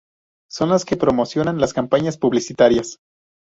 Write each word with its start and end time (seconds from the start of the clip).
son 0.49 0.69
las 0.69 0.83
que 0.83 0.97
promocionan 0.97 1.59
las 1.61 1.73
campañas 1.75 2.17
publicitarias 2.17 2.97